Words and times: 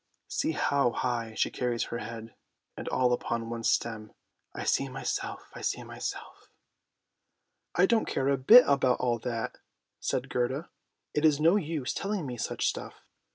See 0.29 0.53
how 0.53 0.93
high 0.93 1.35
she 1.35 1.51
carries 1.51 1.83
her 1.83 1.99
head, 1.99 2.33
and 2.75 2.87
all 2.89 3.13
upon 3.13 3.51
one 3.51 3.63
stem. 3.63 4.13
I 4.51 4.63
see 4.63 4.89
myself, 4.89 5.51
I 5.53 5.61
see 5.61 5.83
myself! 5.83 6.49
""I 7.75 7.85
don't 7.85 8.07
care 8.07 8.27
a 8.29 8.35
bit 8.35 8.63
about 8.65 8.99
all 8.99 9.19
that," 9.19 9.59
said 9.99 10.27
Gerda;" 10.27 10.71
it's 11.13 11.39
no 11.39 11.55
use 11.55 11.93
telling 11.93 12.25
me 12.25 12.35
such 12.35 12.65
stuff." 12.67 12.95